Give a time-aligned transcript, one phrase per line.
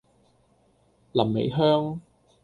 [1.11, 2.01] 臨尾香